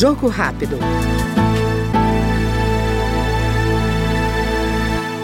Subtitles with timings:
[0.00, 0.78] Jogo rápido.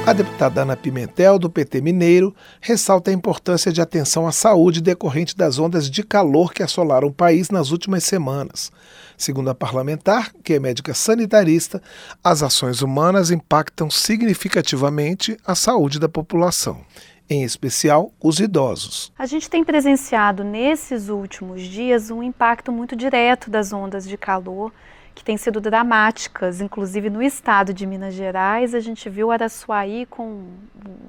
[0.07, 5.35] A deputada Ana Pimentel, do PT Mineiro, ressalta a importância de atenção à saúde decorrente
[5.35, 8.71] das ondas de calor que assolaram o país nas últimas semanas.
[9.17, 11.81] Segundo a parlamentar, que é médica sanitarista,
[12.23, 16.83] as ações humanas impactam significativamente a saúde da população
[17.29, 19.13] em especial os idosos.
[19.19, 24.73] A gente tem presenciado nesses últimos dias um impacto muito direto das ondas de calor
[25.15, 30.47] que têm sido dramáticas, inclusive no estado de Minas Gerais, a gente viu Araçuaí com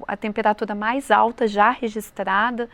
[0.06, 2.70] a temperatura mais alta já registrada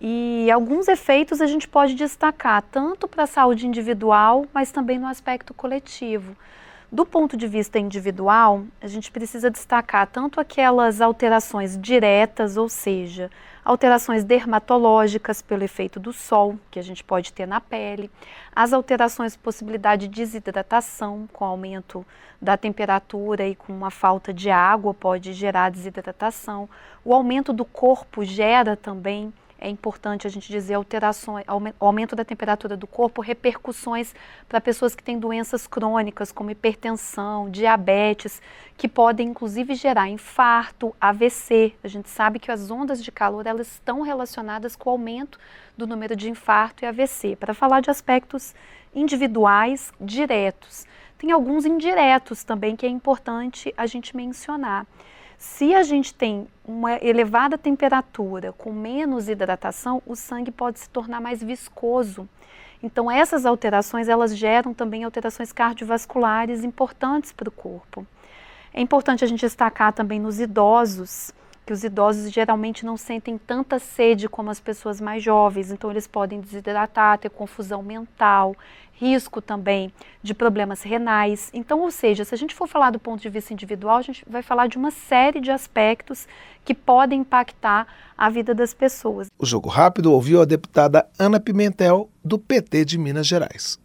[0.00, 5.06] e alguns efeitos a gente pode destacar, tanto para a saúde individual, mas também no
[5.06, 6.34] aspecto coletivo.
[6.94, 13.30] Do ponto de vista individual, a gente precisa destacar tanto aquelas alterações diretas, ou seja,
[13.64, 18.10] alterações dermatológicas pelo efeito do sol, que a gente pode ter na pele,
[18.54, 22.04] as alterações possibilidade de desidratação com aumento
[22.42, 26.68] da temperatura e com uma falta de água pode gerar desidratação,
[27.02, 31.44] o aumento do corpo gera também é importante a gente dizer alterações,
[31.78, 34.12] aumento da temperatura do corpo, repercussões
[34.48, 38.42] para pessoas que têm doenças crônicas como hipertensão, diabetes,
[38.76, 41.74] que podem inclusive gerar infarto, AVC.
[41.84, 45.38] A gente sabe que as ondas de calor elas estão relacionadas com o aumento
[45.78, 47.36] do número de infarto e AVC.
[47.36, 48.54] Para falar de aspectos
[48.92, 54.88] individuais diretos, tem alguns indiretos também que é importante a gente mencionar.
[55.42, 61.20] Se a gente tem uma elevada temperatura com menos hidratação, o sangue pode se tornar
[61.20, 62.28] mais viscoso.
[62.80, 68.06] Então essas alterações elas geram também alterações cardiovasculares importantes para o corpo.
[68.72, 71.34] É importante a gente destacar também nos idosos
[71.72, 76.06] que os idosos geralmente não sentem tanta sede como as pessoas mais jovens, então eles
[76.06, 78.54] podem desidratar, ter confusão mental,
[78.92, 79.90] risco também
[80.22, 81.48] de problemas renais.
[81.54, 84.22] Então, ou seja, se a gente for falar do ponto de vista individual, a gente
[84.28, 86.28] vai falar de uma série de aspectos
[86.62, 87.86] que podem impactar
[88.18, 89.28] a vida das pessoas.
[89.38, 93.80] O Jogo Rápido ouviu a deputada Ana Pimentel, do PT de Minas Gerais.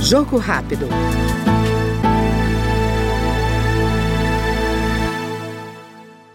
[0.00, 0.86] Jogo Rápido.